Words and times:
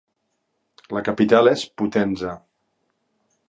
La 0.97 1.03
capital 1.09 1.51
és 1.53 1.67
Potenza. 1.83 2.33